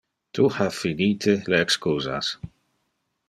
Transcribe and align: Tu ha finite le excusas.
Tu 0.37 0.45
ha 0.55 0.65
finite 0.77 1.35
le 1.53 1.59
excusas. 1.65 2.31